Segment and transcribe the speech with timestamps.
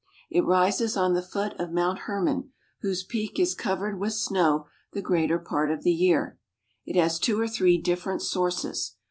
[0.31, 5.01] It rises on the foot of Mount Hermon, whose peak is covered with snow the
[5.03, 6.39] greater part of the year.
[6.87, 8.95] It has two or three different sources.